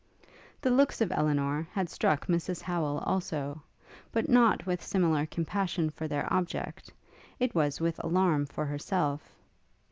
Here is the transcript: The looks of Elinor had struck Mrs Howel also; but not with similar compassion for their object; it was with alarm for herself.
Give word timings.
The 0.61 0.71
looks 0.71 0.99
of 0.99 1.11
Elinor 1.11 1.67
had 1.73 1.87
struck 1.87 2.25
Mrs 2.25 2.59
Howel 2.59 2.97
also; 3.05 3.61
but 4.11 4.27
not 4.27 4.65
with 4.65 4.81
similar 4.83 5.27
compassion 5.27 5.91
for 5.91 6.07
their 6.07 6.25
object; 6.33 6.91
it 7.39 7.53
was 7.53 7.79
with 7.79 8.03
alarm 8.03 8.47
for 8.47 8.65
herself. 8.65 9.21